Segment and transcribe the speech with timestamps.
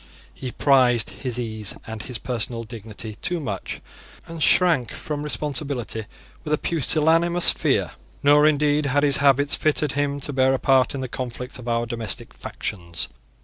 [0.33, 3.81] He prized his ease and his personal dignity too much,
[4.25, 6.05] and shrank from responsibility
[6.43, 7.91] with a pusillanimous fear.
[8.23, 11.67] Nor indeed had his habits fitted him to bear a part in the conflicts of
[11.67, 13.09] our domestic factions.